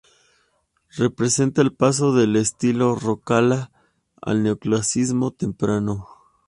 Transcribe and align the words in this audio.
Representa 0.97 1.61
el 1.61 1.73
paso 1.75 2.11
del 2.15 2.35
estilo 2.35 2.95
rocalla 2.95 3.71
al 4.19 4.41
neoclasicismo 4.41 5.29
temprano. 5.29 6.07